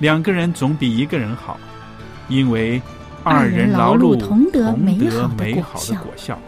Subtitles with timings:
[0.00, 1.60] 两个人总比一个人好，
[2.28, 2.80] 因为
[3.22, 6.38] 二人人劳碌碌同得美美好的果美好的效果效。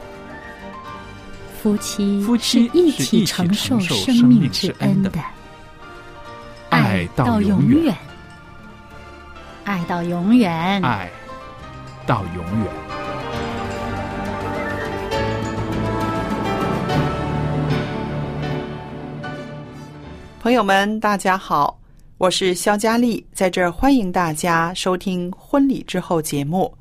[1.63, 5.11] 夫妻夫妻是一起承受受生命之恩的
[6.71, 7.97] 爱到到永远远，
[9.65, 10.83] 爱到永远。
[10.83, 11.11] 爱
[12.07, 12.67] 到永远。
[20.41, 21.79] 朋友们，大家好，
[22.23, 26.73] 我是肖佳丽，在这儿欢迎大家收听婚礼之后节目，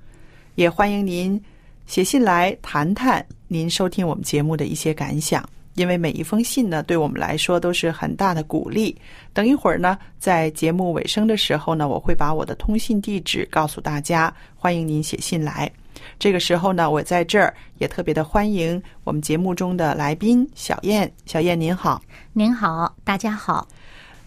[0.53, 1.42] 也欢迎您
[1.88, 5.44] 写信来谈谈您收听我们节目的一些感想。
[5.73, 8.95] 因为每一封信呢，对我们来说都是很大的鼓励。
[9.33, 15.72] 等一会儿呢，在节目尾声的时候呢，我会把我的通信地址告诉大家，欢迎您写信来。
[16.20, 21.11] 这个时候呢，我在这儿也特别的欢迎我们节目中的来宾小燕。
[21.26, 22.00] 小燕您好。
[22.31, 23.67] 您好，大家好。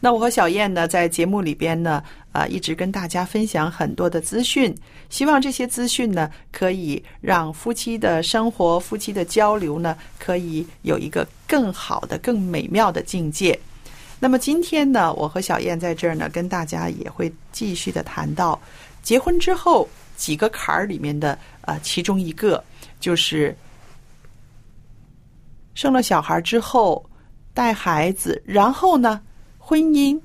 [0.05, 4.77] 那我和小燕呢，在节目里边呢，呃，一直跟大家分享很多的资讯，
[5.09, 13.59] 希望这些资讯呢，可以让夫妻的生活、夫妻的交流呢，可以有一个更好的、更美妙的境界。
[14.21, 18.61] 那么今天呢，我和小燕在这儿呢，跟大家也会继续的谈到
[19.03, 22.63] 结婚之后几个坎儿里面的呃，其中一个
[23.01, 23.57] 就是
[25.73, 27.03] 生了小孩之后
[27.55, 29.19] 带孩子，然后呢，
[29.67, 30.21] 婚姻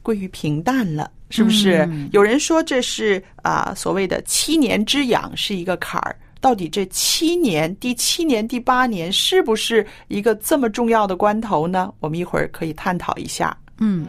[0.00, 1.78] 归于平淡了，是不是？
[1.90, 6.16] 嗯有人说这是啊、所谓的七年之痒是一个坎儿。
[6.40, 11.92] 到底这七年、第七年、第八年是不是一个这么重要的关头呢？
[11.98, 13.56] 我们一会儿可以探讨一下。
[13.78, 14.06] 嗯，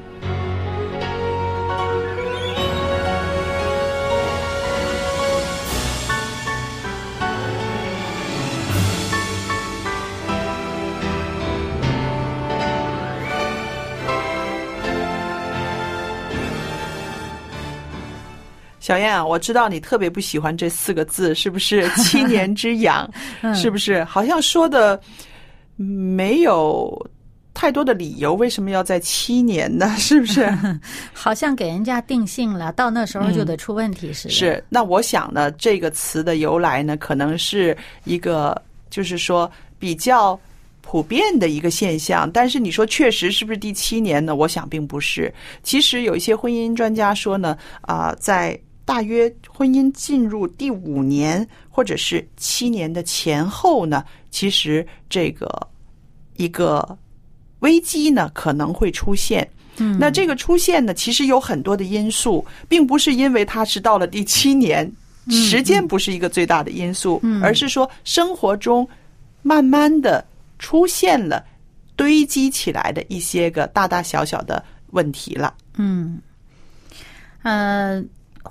[18.87, 21.89] 小燕啊，我知道你特别不喜欢这四个字，是不是？
[21.99, 23.05] 七年之痒，
[23.53, 24.01] 是不是？
[24.05, 24.97] 好像说的
[25.75, 26.97] 嗯没有
[27.53, 29.93] 太多的理由，为什么要在七年呢？
[29.99, 30.49] 是不是？
[31.11, 34.33] 好像给人家定性了，到那时候就得出问题似的。
[34.33, 34.63] 是。
[34.69, 38.55] 那我想呢，这个词的由来呢，可能是一个，
[38.89, 40.39] 就是说比较。
[40.89, 44.33] 普遍的一个现象，但是你说确实是不是第七年呢？
[44.33, 45.33] 我想并不是。
[45.61, 55.67] 其实有一些婚姻专家说呢，啊、在大约婚姻进入第五年或者是七年的前后呢，其实这个
[56.37, 56.97] 一个
[57.59, 59.45] 危机呢可能会出现。
[59.75, 64.89] 嗯，那这个出现呢，其实有很多的因素，并不是因为它是到了第七年，
[65.29, 68.87] 时间不是一个最大的因素，嗯而是说生活中
[69.41, 70.25] 慢慢的
[70.59, 71.43] 出现了
[71.97, 75.53] 堆积起来的一些个大大小小的问题了。
[75.75, 76.21] 嗯，
[77.43, 78.01] 呃，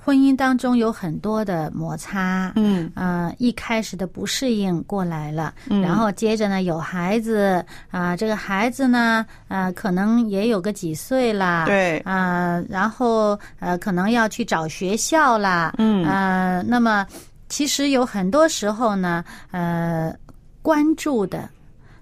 [0.05, 2.91] 婚姻当中有很多的摩擦，嗯。
[2.95, 5.81] 呃，一开始的不适应过来了，嗯。
[5.83, 11.99] 然后接着呢有孩子啊、这个孩子呢，呃，可能也有个几岁啦，对。
[12.01, 16.05] 啊、然后呃，可能要去找学校啦，嗯。
[16.05, 17.07] 呃，那么
[17.49, 20.15] 其实有很多时候呢，呃，
[20.63, 21.49] 关注的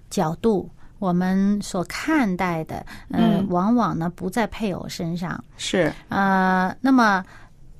[0.09, 0.69] 角度。
[0.97, 2.77] 我们所看待的，
[3.11, 3.45] 呃，嗯。
[3.49, 7.23] 往往呢不在配偶身上，是，呃，那么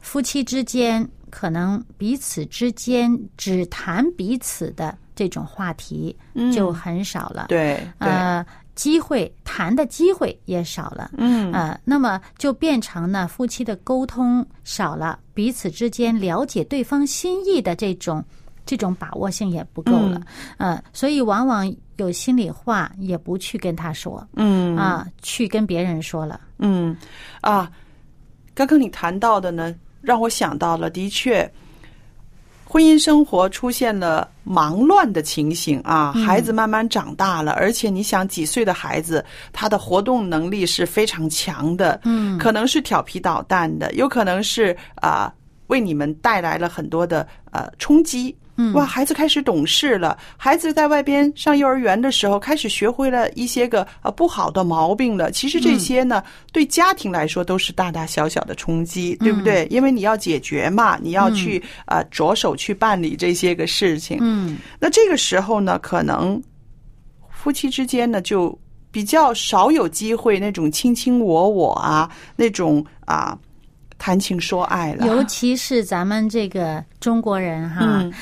[0.06, 6.52] 夫妻之间可能彼此之间只谈彼此的这种话题嗯。
[6.52, 11.52] 就很少了，对对，呃，机会谈的机会也少了，嗯。
[11.52, 18.24] 呃，那么就变成呢夫妻的沟通少了，彼此之间了解对方心意的这种
[18.64, 20.22] 这种把握性也不够了，
[20.58, 24.78] 呃，所以往往有心里话也不去跟他说，嗯。
[24.78, 26.96] 啊，去跟别人说了，嗯。
[27.42, 27.72] 啊，
[28.54, 29.74] 刚刚你谈到的呢，
[30.06, 31.50] 让我想到了，的确，
[32.64, 45.34] 婚姻生活出现了忙乱的情形啊，孩子慢慢长大了，而且你想，几岁的孩子，他的活动能力是非常强的，嗯可能是调皮捣蛋的，有可能是啊、
[45.68, 48.36] 为你们带来了很多的呃冲击。
[48.58, 50.18] 嗯哇，孩子开始懂事了。
[50.38, 55.30] 孩子在外边上幼儿园的时候，开始学会了一些个呃不好的毛病了。
[55.32, 59.68] 其实这些呢，对家庭来说都是大大小小的冲击，对不对？
[59.70, 64.18] 因为你要解决嘛，你要去呃着手去办理这些个事情。
[64.22, 66.42] 嗯那这个时候呢，可能
[67.30, 68.58] 夫妻之间呢就
[68.90, 73.38] 比较少有机会那种卿卿我我啊，那种啊
[73.98, 75.06] 谈情说爱了。
[75.06, 78.14] 尤其是咱们这个中国人哈，嗯，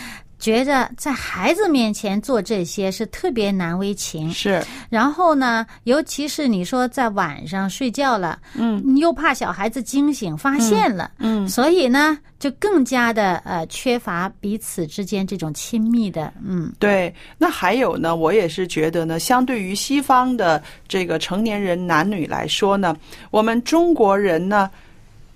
[0.43, 4.29] 觉着在孩子面前做这些是特别难为情。
[4.29, 17.15] 是，然后呢，尤其是你说在晚上睡觉了，嗯你又怕小孩子惊醒发现了，嗯所以呢，就更加的呃缺乏彼此之间这种亲密的，嗯对。
[17.37, 22.93] 那还有呢，我也是觉得呢，相对于西方的这个成年人男女来说呢，
[23.31, 24.69] 我们中国人呢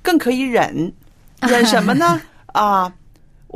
[0.01, 0.92] 更可以忍，
[1.39, 2.21] 忍什么呢？
[2.54, 2.92] 啊，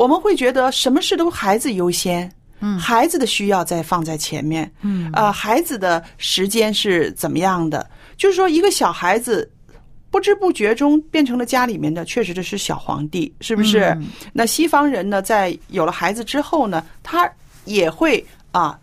[0.02, 2.32] 我们会觉得什么事都孩子优先。
[2.64, 7.90] 嗯孩子的需要再放在前面，嗯呃，孩子的时间是怎么样的？
[8.18, 9.52] 就是说，一个小孩子
[10.12, 13.86] 不知不觉中变成了家里面的，确实这是小皇帝，是不是？
[14.00, 17.28] 嗯那西方人呢，在有了孩子之后呢，他
[17.66, 18.80] 也会啊，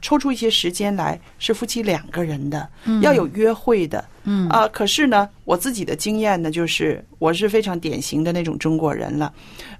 [0.00, 2.68] 抽出一些时间来，是夫妻两个人的，
[3.00, 4.04] 要有约会的。
[4.24, 9.32] 嗯啊，可是呢，我自己的经验呢，就是我是非常典型的那种中国人了。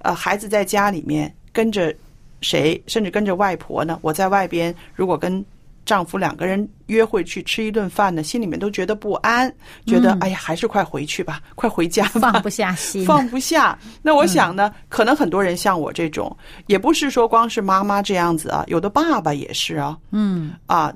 [0.03, 1.95] 呃，孩子在家里面跟着
[2.41, 5.45] 谁，甚至跟着外婆呢，我在外边如果跟
[5.87, 9.51] 丈夫两个人约会去吃一顿饭呢，心里面都觉得不安，
[9.87, 13.79] 觉得、嗯哎呀，还是快回去吧，快回家吧，放不下心，放不下。
[14.03, 16.37] 那我想呢，可能很多人像我这种，
[16.67, 20.93] 也不是说光是妈妈这样子啊，有的爸爸也是啊嗯啊，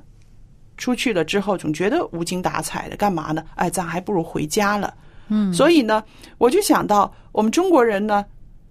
[0.75, 3.43] 出去了之后总觉得无精打采的，干嘛呢？
[3.55, 4.93] 哎，咱还不如回家了。
[5.29, 6.03] 嗯，所以呢，
[6.37, 8.25] 我就想到我们中国人呢，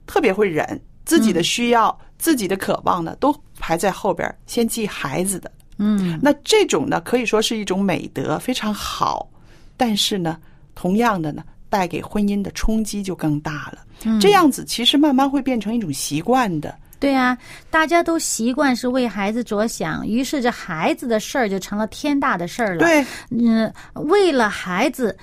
[0.06, 5.50] 特别会忍，自己的需要、自己的渴望呢，都排在后边，先记孩子的。
[5.80, 9.28] 嗯那这种呢，可以说是一种美德，非常好。
[9.76, 10.38] 但是呢，
[10.74, 13.78] 同样的呢，带给婚姻的冲击就更大了。
[14.04, 16.74] 嗯这样子其实慢慢会变成一种习惯的。
[16.98, 17.36] 对啊，
[17.70, 25.16] 大家都习惯是为孩子着想，于是这孩子的事儿就成了天大的事儿了。，对，嗯，为了孩子。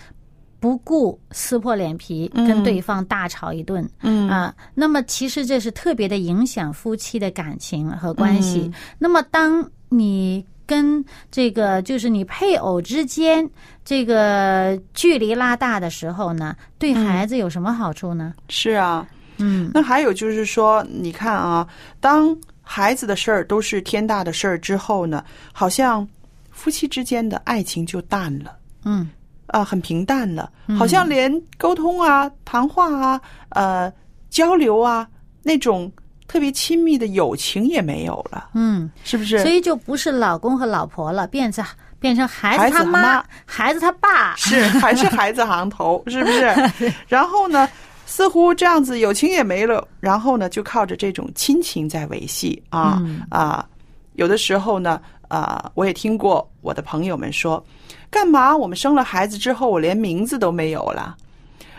[0.59, 8.61] 不顾撕破脸皮跟对方大吵一顿，嗯啊，那么其实这是特别的影响夫妻的感情和关系。
[8.61, 13.49] 嗯那么当你跟这个就是你配偶之间
[13.85, 18.33] 这个距离拉大的时候呢，对孩子有什么好处呢？
[18.49, 19.07] 是啊。
[19.39, 21.67] 嗯那还有就是说，你看啊，
[21.99, 25.23] 当孩子的事儿都是天大的事儿之后呢，
[25.53, 26.07] 好像
[26.49, 28.57] 夫妻之间的爱情就淡了。
[28.83, 29.09] 嗯
[29.45, 33.93] 啊，很平淡了，好像连沟通啊、谈话啊、呃
[34.29, 35.07] 交流啊
[35.43, 35.89] 那种
[36.27, 39.39] 特别亲密的友情也没有了，嗯，是不是？
[39.39, 41.65] 所以就不是老公和老婆了，变成
[41.99, 44.35] 变成孩孩子子他妈、他妈孩子他爸。
[44.35, 46.53] 是还是孩子行头，是不是？
[47.07, 47.67] 然后呢，
[48.05, 53.65] 似乎这样子友情也没了，然后呢，就靠着这种亲情在维系啊、嗯啊，
[54.13, 57.63] 有的时候呢，啊，我也听过我的朋友们说，
[58.11, 61.15] 干嘛我们生了孩子之后，我连名字都没有了。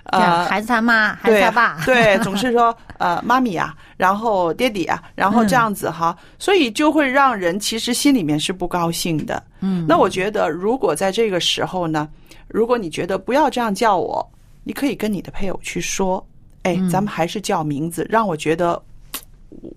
[0.09, 9.43] 呃，孩子他妈，孩子他爸， 对，总是说呃妈咪啊，然后爹地啊，然后这样子哈，所以就会让人其实心里面是不高兴的。
[9.61, 12.09] 嗯，那我觉得，如果在这个时候呢，
[12.49, 14.27] 如果你觉得不要这样叫我，
[14.65, 16.27] 你可以跟你的配偶去说，
[16.63, 18.81] 哎，咱们还是叫名字，让我觉得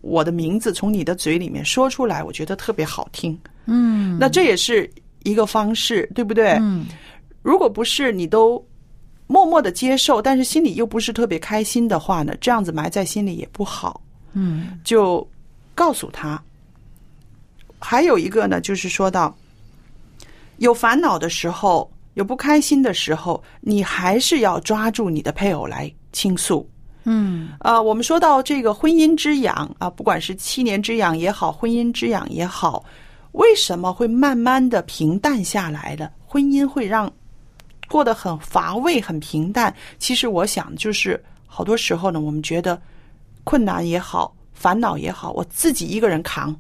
[0.02, 3.38] 我的名字从你的嘴里面说出来，我觉得特别好听。
[3.66, 4.90] 嗯，那这也是
[5.24, 6.52] 一个方式，对不对？
[6.62, 6.86] 嗯
[7.44, 8.64] 如果不是你都
[9.32, 14.02] 默默的接受，但是心里又不是特别开心的话呢，这样子埋在心里也不好。
[14.34, 15.26] 嗯就
[15.74, 16.42] 告诉他。
[17.80, 19.34] 还有一个呢，就是说到
[20.58, 26.70] 有烦恼的时候，有不开心的时候，你还是要抓住你的配偶来倾诉。
[27.06, 32.84] 嗯啊，我们说到这个婚姻之痒啊，不管是七年之痒也好，婚姻之痒也好，
[33.32, 36.12] 为什么会慢慢的平淡下来了？
[36.28, 37.12] 婚姻会让
[37.92, 39.76] 过得很乏味、很平淡。
[40.00, 42.82] 其实我想，就是好多时候呢，我们觉得
[43.44, 46.56] 困难也好，烦恼也好，我自己一个人扛，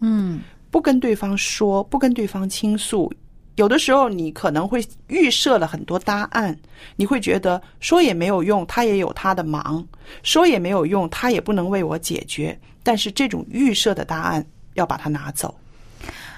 [0.00, 0.40] 嗯
[0.70, 3.12] 不跟对方说，不跟对方倾诉。
[3.54, 6.58] 有的时候，你可能会预设了很多答案，
[6.96, 9.86] 你会觉得说也没有用，他也有他的忙，
[10.24, 12.58] 说也没有用，他也不能为我解决。
[12.82, 15.54] 但是这种预设的答案要把它拿走。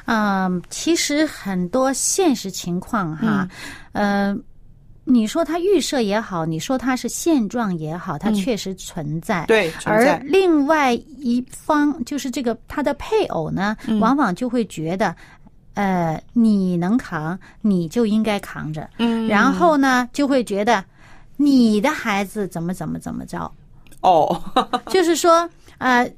[0.07, 3.49] 嗯，其实很多现实情况哈，
[3.93, 4.37] 呃，
[5.05, 9.45] 你说它预设也好，你说它是现状也好，它确实存在。
[9.47, 10.19] 对，存而。
[10.25, 15.15] 另外一方就是这个他的配偶呢，嗯往往就会觉得，
[15.75, 20.85] 呃，你能扛，你就应该扛着，嗯然后呢，就会觉得
[21.37, 23.51] 你的孩子怎么怎么怎么着，
[24.01, 24.41] 哦，
[24.89, 25.49] 就是说，
[25.79, 26.09] 呃。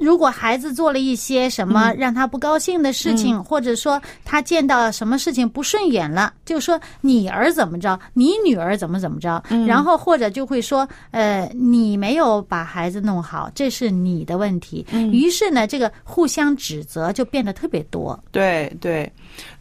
[0.00, 14.84] 如果孩子做了一些什么让他不高兴的事情，或者说他见到什么事情不顺眼了，就说你儿怎么着，你女儿怎么怎么着，然后或者就会说，呃，你没有把孩子弄好，这是你的问题。
[15.12, 18.18] 于是呢，这个互相指责就变得特别多。
[18.32, 19.12] 对对，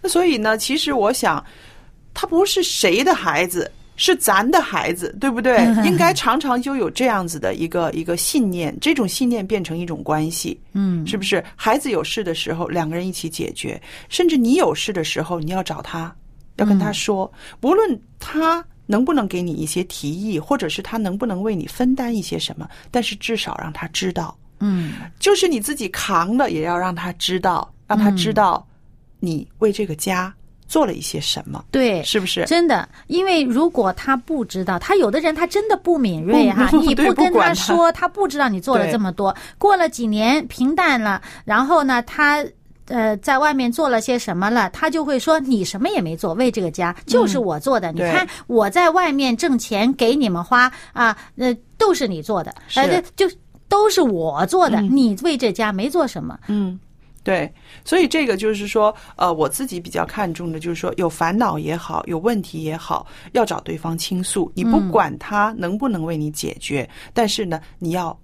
[0.01, 1.43] 那所以呢，其实我想，
[2.13, 3.69] 他不是谁的孩子，
[4.00, 5.58] 是咱的孩子，对不对？
[5.86, 11.44] 应该常常就有这样子的一个一个信念，这种信念变成一种关系，嗯是不是？
[11.58, 13.77] 孩子有事的时候，两个人一起解决；
[14.08, 16.15] 甚至你有事的时候，你要找他，
[16.56, 17.29] 要跟他说，
[17.62, 18.65] 无论他。
[18.91, 22.68] 能不能给你一些提议，或者是他能不能为你分担一些什么？
[22.89, 28.68] 但是至少让他知道，嗯就是你自己扛了，也要让他知道，让他知道
[29.20, 30.34] 你为这个家
[30.70, 32.46] 做了一些什么，对，是不是？
[32.46, 39.36] 真的，因为如果他不知道，他有的人他真的不敏锐哈，不 对你不跟他他说，他不知道你做了这么多。
[39.58, 42.46] 过了几年平淡了，然后呢，他。
[42.92, 44.68] 呃，在外面做了些什么了？
[44.72, 47.92] 他就会说你什么也没做，为这个家就是我做的。
[47.92, 53.30] 你看我在外面挣钱给你们花啊，呃，都是你做的，是呃，就
[53.68, 56.36] 都是我做的，你为这家没做什么。
[56.48, 56.80] 嗯，
[57.29, 57.53] 对，
[57.86, 64.51] 所以这个就是说，呃，我自己比较看重的就是说，有烦恼也好，有问题也好，要找对方倾诉。
[64.55, 68.19] 你不管他能不能为你解决，但是呢，你要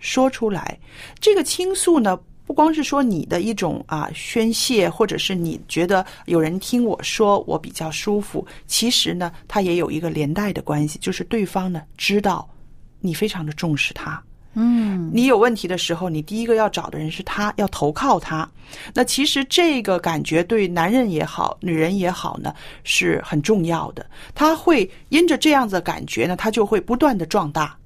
[0.00, 0.76] 说出来。
[1.20, 12.50] 这个倾诉呢，不光是说你的一种啊宣泄，或者是你觉得有人听我说我比较舒服，其实呢，它也有一个连带的关系，就是对方呢知道
[12.98, 14.20] 你非常的重视他。
[14.54, 18.48] 嗯你有问题的时候，你第一个要找的人是他，要投靠他。
[18.92, 24.04] 那其实这个感觉对男人也好，女人也好呢，是很重要的。
[24.34, 27.76] 他会因着这样子的感觉呢，他就会不断的壮大。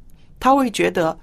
[0.41, 1.19] 他会觉得，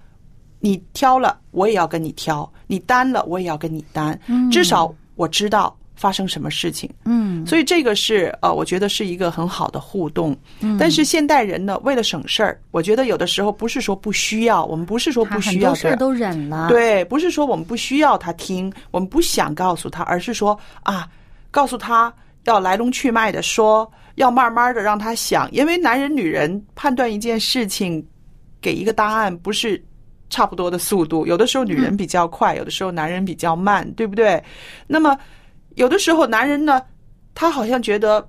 [0.60, 4.20] 你挑了，我也要跟你挑；你担了，我也要跟你担。
[4.52, 6.90] 至少我知道发生什么事情。
[7.06, 10.36] 嗯所以这个是呃，我觉得是一个很好的互动。
[10.80, 16.70] 但是现代人呢，为了省事儿，我觉得有的时候不是说不需要，我们不是说不需要的，很多事儿都忍了。
[16.70, 21.08] 对，不是说我们不需要他听，我们不想告诉他，而是说啊，
[21.52, 22.14] 告诉他
[22.46, 28.06] 要来龙去脉的说，要慢慢的让他想，因为男人女人判断一件事情，
[28.62, 29.84] 给一个答案不是。
[30.28, 34.44] 差不多的速度，有的时候女人比较快，有的时候男人比较慢，对不对？
[34.88, 35.16] 那么
[35.76, 36.82] 有的时候男人呢，
[37.34, 38.28] 他好像觉得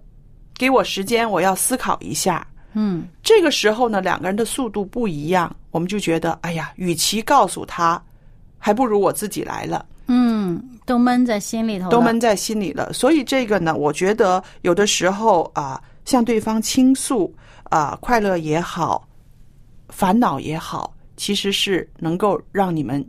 [0.56, 2.46] 给我时间，我要思考一下。
[2.78, 8.02] 嗯这个时候呢，两个人的速度不一样，我们就觉得，哎呀，与其告诉他，
[8.58, 12.92] 还不如我自己来了，嗯，都闷在心里头，都闷在心里了。
[12.92, 17.34] 所以这个呢，我觉得有的时候啊，向对方倾诉
[17.70, 19.08] 啊，快乐也好，
[19.88, 23.02] 烦恼也好，其实是能够让你们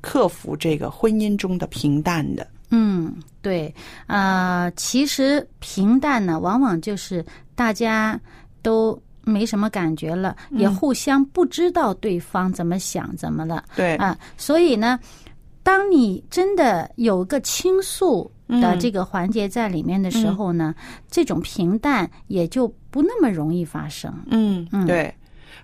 [0.00, 2.46] 克服这个婚姻中的平淡的。
[2.74, 3.72] 嗯，对，
[4.08, 8.20] 呃，其实平淡呢，往往就是大家
[8.62, 14.98] 都没什么感觉了，也互相不知道对方怎么想怎么了对，啊，所以呢，
[15.62, 20.74] 当你真的有个倾诉的这个环节在里面的时候呢，
[21.08, 24.12] 这种平淡也就不那么容易发生。
[24.26, 25.14] 嗯，对。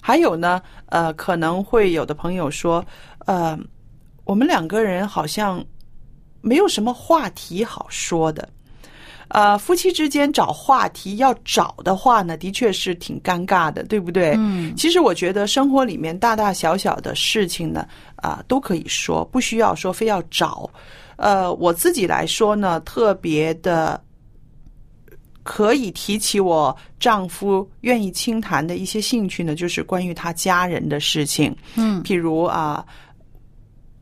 [0.02, 2.82] 还有呢，呃，可能会有的朋友说，
[3.26, 3.58] 呃，
[4.24, 5.62] 我们两个人好像
[6.40, 8.48] 没有什么话题好说的。
[9.28, 14.34] 呃，夫妻之间找话题要找的话呢，的确是挺尴尬的，对不对？
[14.36, 20.68] 嗯，其实我觉得生活里面大大小小的事情呢，啊、都可以说，不需要说非要找。
[21.14, 24.02] 呃，我自己来说呢，特别的
[25.44, 32.84] 可以提起我丈夫愿意倾谈的一些兴趣呢，就是关于他家人的事情，嗯譬如啊。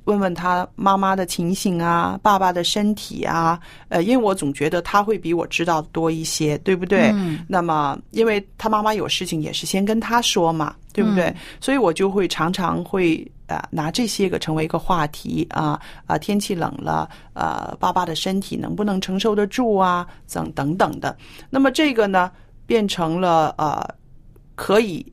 [0.08, 3.60] 问问他妈妈的情形啊，爸爸的身体啊，
[3.90, 7.10] 呃，因为我总觉得他会比我知道的多一些，对不对？
[7.12, 11.34] 嗯那么，因为他妈妈有事情也是先跟他说嘛，对不对？
[11.60, 20.06] 所以我就会常常会呃拿这些个成为一个话题啊啊，天气冷了，呃，爸爸的身体能不能承受得住啊？
[20.32, 21.14] 等等等的。
[21.50, 22.32] 那么这个呢，
[22.64, 23.86] 变成了呃，
[24.54, 25.04] 可以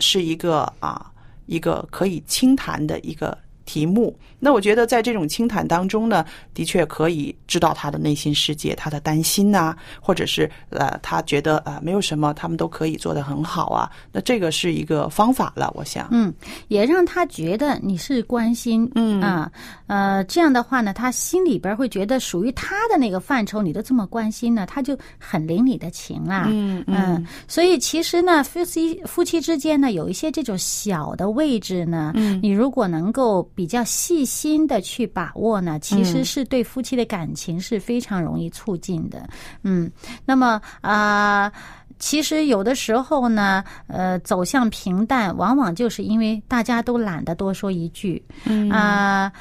[0.00, 1.12] 是一个啊
[1.46, 3.38] 一个可以轻谈的一个。
[3.64, 13.90] 题目，那我觉得在这种清谈当中呢，的确可以知道他的内心世界，他的担心呐，或者是呃，他觉得呃没有什么，他们都可以做得很好啊。
[14.12, 16.32] 那这个是一个方法了，我想，嗯，
[16.68, 19.50] 也让他觉得你是关心，嗯啊，
[19.86, 33.48] 呃，这样的话呢，他心里边会觉得属于他的那个范畴，你都这么关心呢，他就很领你的情啦，嗯嗯，所以其实呢，夫妻夫妻之间呢，有一些这种小的位置呢，嗯，你如果能够。
[33.54, 39.28] 比较细心的去把握呢，其实是对夫妻的感情是非常容易促进的。
[39.62, 39.90] 嗯，
[40.24, 41.50] 那么啊，
[41.98, 48.22] 其实有的时候呢，呃，走向平淡，往往就是因为大家都懒得多说一句。
[48.44, 49.32] 嗯啊，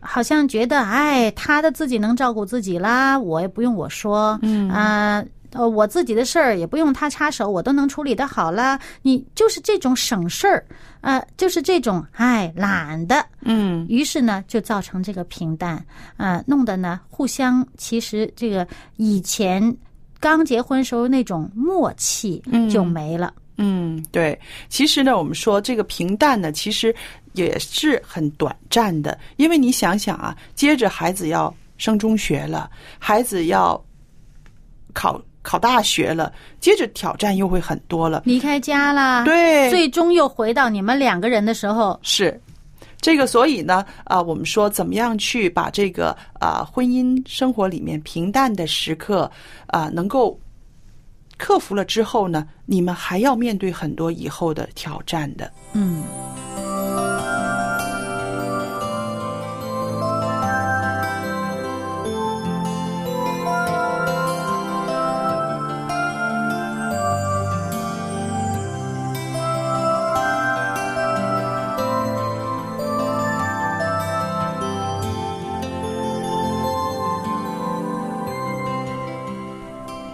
[0.00, 4.38] 好像觉得哎，他的自己能照顾自己啦，我也不用我说。
[4.42, 5.24] 嗯啊。
[5.52, 8.78] 呃，我自己的事儿也不用他插手，我都能处理的好了。
[9.02, 10.64] 你就是这种省事儿，
[11.00, 15.84] 呃，就是这种哎懒的，嗯，于是呢就造成这个平淡，
[16.16, 18.66] 呃，弄得呢互相其实这个
[18.96, 19.76] 以前
[20.18, 23.32] 刚结婚时候那种默契就没了。
[23.56, 24.38] 嗯，对，
[24.68, 26.94] 其实呢，我们说这个平淡呢，其实
[27.32, 33.82] 也是很短暂的，因为你想想啊，接着孩子要升中学了，孩子要
[34.92, 35.20] 考。
[35.42, 38.22] 考大学了，接着挑战又会很多了。
[38.24, 42.38] 离开家啦，对，最终又回到你们两个人的时候，是
[43.00, 43.26] 这个。
[43.26, 49.30] 所以呢，啊，我们说怎么样去把这个啊婚姻生活里面平淡的时刻
[49.66, 50.38] 啊能够
[51.38, 55.50] 克服了之后呢，你们还要面对很多以后的挑战的。
[55.72, 56.02] 嗯。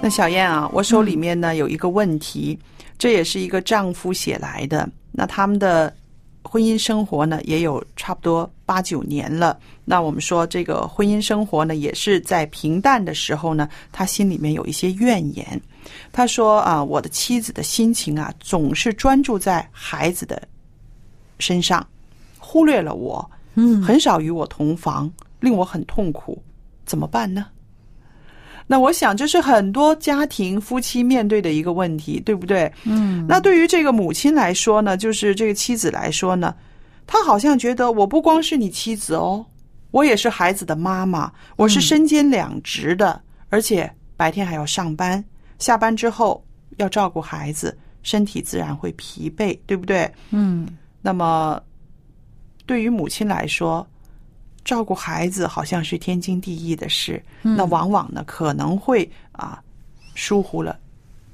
[0.07, 2.57] 那小燕啊，我手里面呢有一个问题，
[2.97, 4.89] 这也是一个丈夫写来的。
[5.11, 5.93] 那他们的
[6.45, 9.59] 婚姻生活呢，也有差不多八九年了。
[9.85, 15.61] 那我们说这个婚姻生活呢，也是在平淡的时候呢，他心里面有一些怨言。
[16.13, 20.41] 他说啊，我的妻子的心情啊，总是专注在孩子的
[21.41, 21.85] 身上，
[22.39, 26.41] 忽略了我，嗯，很少与我同房，令我很痛苦。
[26.85, 27.47] 怎么办呢？
[28.67, 32.73] 那我想，这是很多家庭夫妻面对的一个问题，对不对？
[32.85, 33.25] 嗯。
[33.29, 36.55] 那对于这个母亲来说呢，就是这个妻子来说呢，
[37.07, 39.47] 她好像觉得我不光是你妻子哦，
[39.93, 45.25] 我也是孩子的妈妈，我是身兼两职的，而且白天还要上班，
[45.59, 46.45] 下班之后
[46.79, 50.11] 要照顾孩子，身体自然会疲惫，对不对？
[50.31, 50.67] 嗯。
[51.01, 51.63] 那么，
[52.67, 53.87] 对于母亲来说，
[54.67, 59.63] 照顾孩子好像是天经地义的事，那往往呢可能会啊
[60.17, 60.77] 疏忽了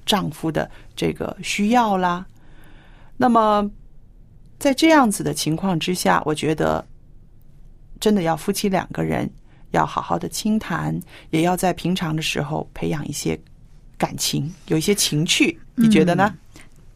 [0.05, 2.27] 丈夫的这个需要啦。
[3.17, 3.69] 那么
[4.59, 6.85] 在这样子的情况之下，我觉得
[8.01, 9.29] 真的要夫妻两个人
[9.71, 13.41] 要好好的倾谈，也要在平常的时候培养一些
[13.97, 15.59] 感情，有一些情趣。
[15.75, 16.35] 你觉得呢？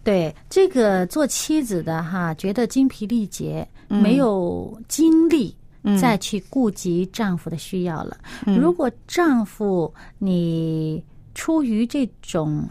[0.05, 5.57] 对这个做妻子的哈，觉得精疲力竭，没有精力。
[6.01, 8.17] 再去顾及丈夫的需要了。
[8.45, 11.03] 如果丈夫你
[11.35, 12.69] 出于这种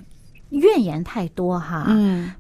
[0.50, 1.88] 怨言太多哈，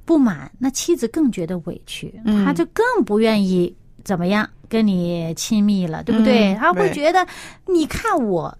[0.05, 2.13] 不满，那妻子更觉得委屈，
[2.45, 6.55] 她就更不愿意怎么样跟你亲密了，对不对？
[6.55, 7.25] 她会觉得，
[7.67, 8.55] 你看我。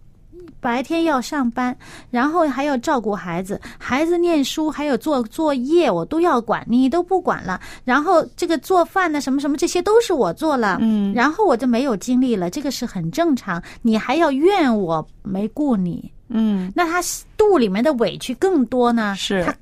[0.59, 1.75] 白天要上班，
[2.09, 7.59] 然后还要照顾孩子，孩子念书还有做作业，我都要管，你都不管了。
[7.83, 13.61] 然后这个做饭呢，什么什么，这些都是我做了，嗯，然后我就没有精力了，这个是很正常。
[13.81, 17.01] 你还要怨我没顾你，嗯，那他
[17.37, 19.53] 肚里面的委屈更多呢，是他。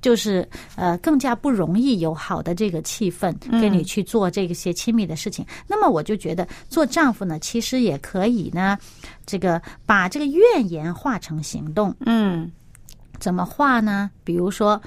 [0.00, 5.44] 就是呃，更加不容易有好的这个气氛跟你去做这些亲密的事情。
[5.66, 8.78] 那么我就觉得，做丈夫呢，其实也可以呢，
[9.26, 11.94] 这个把这个怨言化成行动。
[12.06, 12.50] 嗯，
[13.18, 14.10] 怎么化呢？
[14.24, 14.80] 比如说，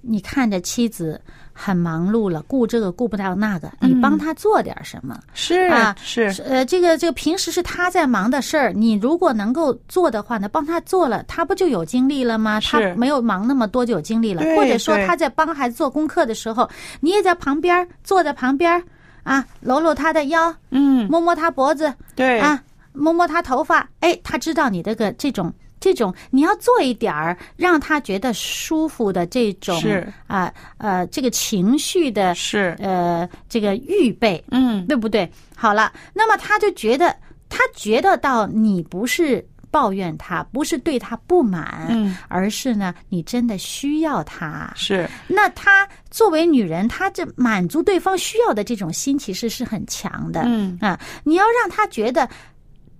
[0.00, 1.20] 你看着妻子。
[1.58, 5.18] 很忙碌了，顾这个顾不到那个，你帮他做点什么？
[5.32, 12.60] 是啊，是呃，这个这个平时是他在忙的事儿，你如果能够做的话呢，帮他做了，他不就有精力了吗？
[12.60, 14.42] 他没有忙那么多就有精力了。
[14.54, 16.68] 或者说他在帮孩子做功课的时候，
[17.00, 18.82] 你也在旁边坐在旁边
[19.22, 35.30] 啊，搂搂他的腰，嗯，摸摸他脖子，对，啊，摸摸他头发，哎，他知道你这个这种这种，你要做一点儿让他觉得舒服的这种是啊呃这个情绪的是，呃这个预备，嗯，对不对？
[35.54, 37.14] 好了，那么他就觉得
[37.48, 44.72] 他觉得到你不是抱怨他，不是对他不满，嗯，而是呢你真的需要他。
[44.74, 50.42] 是，那他作为女人，她这满足对方需要的这种心，其实是很强的。
[50.46, 52.26] 嗯，啊，你要让他觉得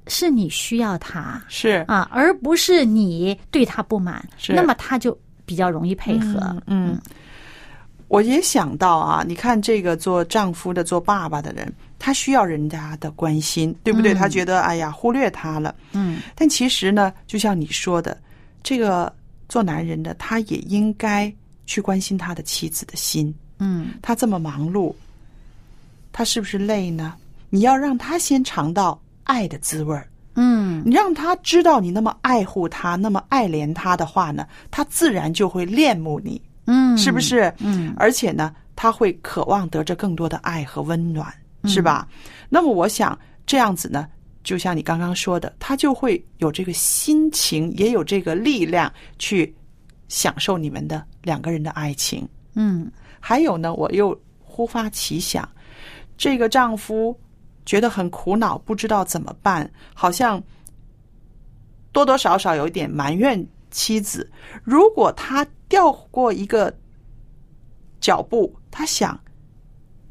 [0.06, 6.38] 是你需要他是，啊，而不是你对他不满，是那么他就比较容易配合。
[6.66, 7.00] 嗯嗯，
[8.08, 14.12] 我也想到啊，你看这个做丈夫的、做爸爸的人，他需要人家的关心，对不对？
[14.12, 18.16] 嗯他觉得哎呀忽略他了，嗯但其实呢，就像你说的，
[18.62, 19.12] 这个
[19.48, 21.32] 做男人的他也应该
[21.66, 23.34] 去关心他的妻子的心。
[23.58, 24.94] 嗯他这么忙碌，
[26.12, 27.14] 他是不是累呢？
[27.48, 30.08] 你要让他先尝到爱的滋味儿。
[30.38, 37.18] 嗯你让他知道你那么爱护他，那么爱怜他的话呢，他自然就会恋慕你，嗯，是不？
[37.18, 37.52] 是？
[37.58, 42.06] 嗯而且呢，他会渴望得着更多的爱和温暖，嗯是吧？
[42.50, 44.06] 那么我想这样子呢，
[44.44, 49.54] 就像你刚刚说的，他就会有这个心情，也有这个力量去
[50.08, 52.28] 享受你们的两个人的爱情。
[52.54, 55.48] 嗯还有呢，我又忽发奇想，
[56.18, 57.18] 这个丈夫
[57.66, 60.42] 觉得很苦恼，不知道怎么办，好像
[61.92, 64.30] 多多少少有一点埋怨妻子。
[64.62, 66.72] 如果他调过一个
[68.00, 69.18] 脚步，他想，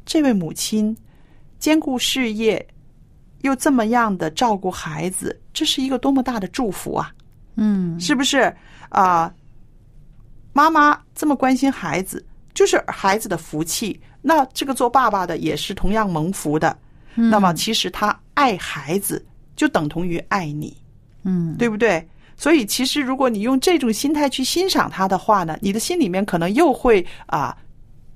[0.04, 0.94] 这位母亲
[1.58, 2.64] 兼顾事业，
[3.40, 7.10] 又这么样的照顾孩子，这是一个多么大的祝福啊！
[7.54, 8.54] 嗯是不是
[8.90, 9.34] 啊、
[10.52, 13.98] 妈妈这么关心孩子，就是孩子的福气。
[14.20, 16.76] 那这个做爸爸的也是同样蒙福的。
[17.16, 19.24] 嗯那么其实他爱孩子，
[19.56, 20.76] 就等同于爱你，
[21.24, 22.06] 嗯对不对？
[22.36, 27.56] 所以其实如果你用这种心态去欣赏他的话呢，你的心里面可能又会啊、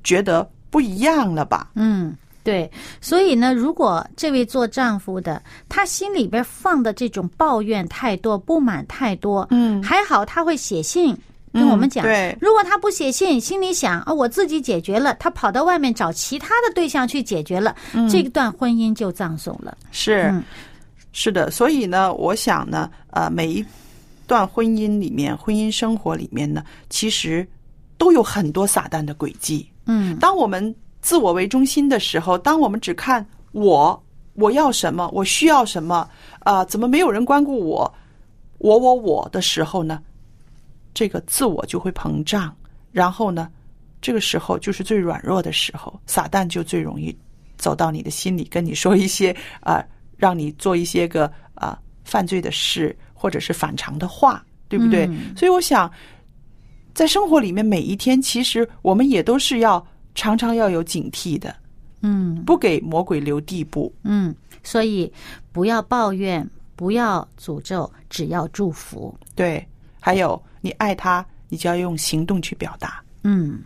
[0.05, 1.71] 觉得不一样了吧？
[1.75, 2.17] 嗯。
[2.43, 2.69] 对，
[3.03, 11.15] 所以呢，如果这位做丈夫的，他心里边放的这种抱怨太多、不满太多，嗯还好他会写信
[11.53, 12.05] 跟我们讲。
[12.05, 17.75] 嗯对如果他不写信，心里想啊，我自己解决了，他跑到外面找其他的对象去解决了，
[18.11, 19.77] 这段婚姻就葬送了。
[19.91, 20.29] 是。
[20.33, 20.43] 嗯
[21.13, 23.65] 是的，所以呢，我想呢，呃，每一
[24.29, 27.45] 段婚姻里面，婚姻生活里面呢，其实
[27.99, 29.69] 都有很多撒旦的轨迹。
[29.87, 34.01] 嗯当我们自我为中心的时候，当我们只看我，
[34.35, 36.09] 我要什么，我需要什么，
[36.45, 37.93] 啊、怎么没有人关顾我，
[38.59, 40.01] 我我我的时候呢，
[40.95, 42.55] 这个自我就会膨胀，
[42.93, 43.51] 然后呢，
[44.01, 47.17] 这个时候就是最软弱的时候，撒旦就最容易
[47.57, 49.85] 走到你的心里，跟你说一些 啊、
[50.17, 55.07] 让你做一些个啊、犯罪的事，或者是反常的话，对不对？
[55.07, 55.91] 嗯所以我想，
[56.95, 61.55] 在生活里面每一天，其实我们也都是要常常要有警惕的，
[62.03, 63.95] 嗯不给魔鬼留地步。
[64.03, 65.11] 嗯，所以
[65.53, 69.15] 不要抱怨，不要诅咒，只要祝福。
[69.35, 69.65] 对，
[70.01, 73.03] 还有你爱他，你就要用行动去表达。
[73.23, 73.63] 嗯。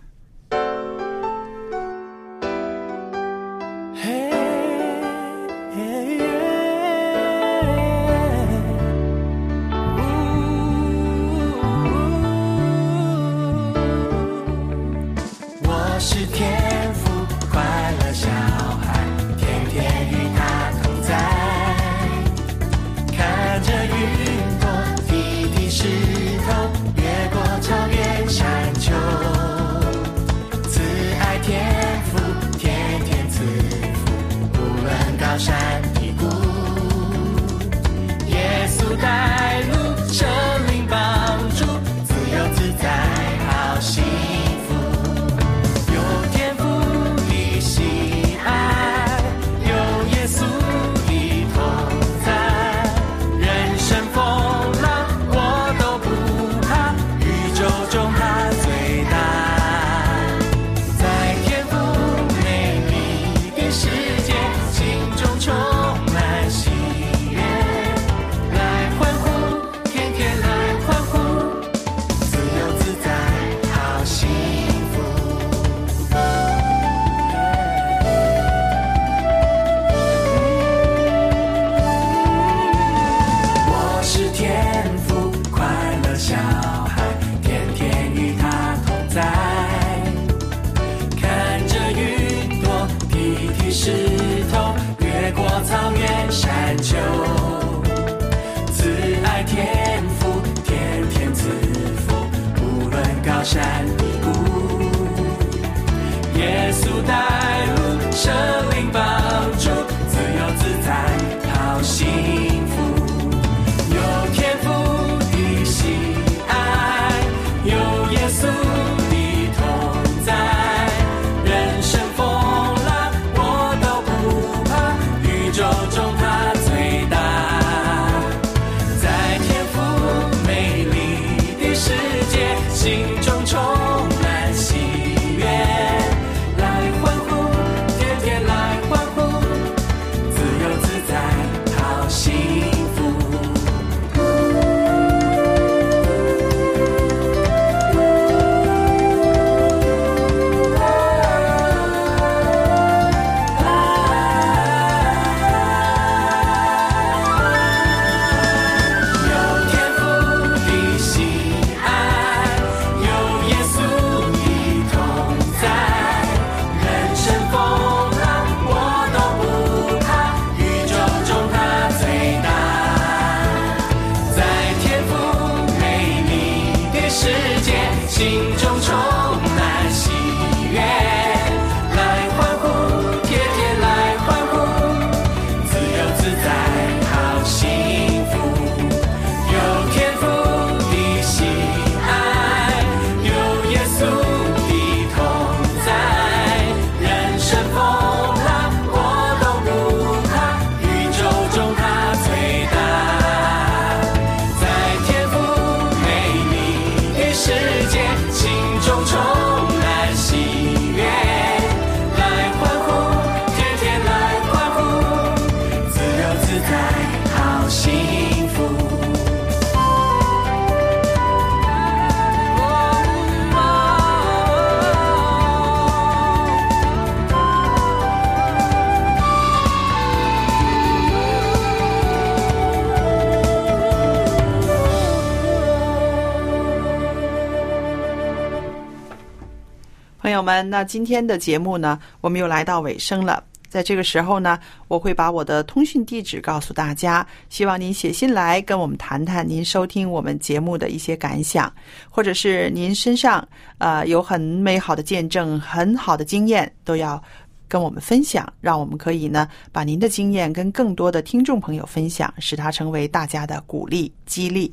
[240.54, 243.42] 们，那今天的节目呢，我们又来到尾声了。
[243.68, 251.72] 在这个时候呢，我会把我的通讯地址告诉大家，希望您写信来跟我们谈谈您收听我们节目的一些感想，
[252.08, 253.46] 或者是您身上
[253.78, 257.20] 呃有很美好的见证、很好的经验，都要
[257.66, 264.72] 跟我们分享，让我们可以呢把您的经验跟更多的听众朋友分享，使它成为大家的鼓励、激励。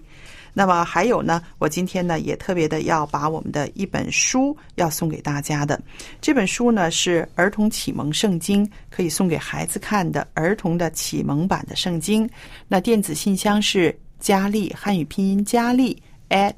[0.54, 5.82] 那么还有呢，我今天呢也特别的要把我们的一本书要送给大家的。
[6.20, 12.30] 这本书呢是儿童启蒙圣经，可以送给孩子看的儿童的启蒙版的圣经。
[12.68, 16.54] 那电子信箱是佳丽汉语拼音佳丽 at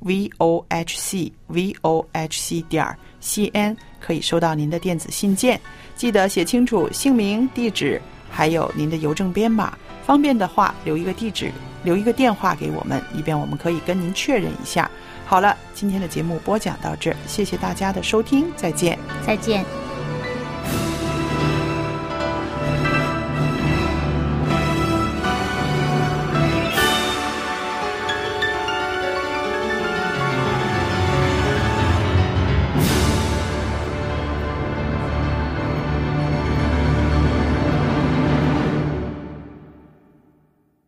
[0.00, 2.86] v o h c v o h c 点
[3.20, 5.60] c n，可以收到您的电子信件。
[5.96, 9.76] 记得写清楚姓名、地址，还有您的邮政编码。
[10.06, 11.50] 方便的话，留一个地址，
[11.88, 14.90] 留一个电话给我们，以便我们可以跟您确认一下。
[15.24, 18.98] 好了，今天的节目播讲到这，谢谢大家的收听，再见。
[19.26, 19.64] 再见。